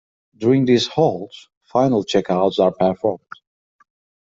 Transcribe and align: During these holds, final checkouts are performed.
During 0.35 0.65
these 0.65 0.87
holds, 0.87 1.47
final 1.61 2.03
checkouts 2.03 2.57
are 2.57 2.71
performed. 2.71 3.19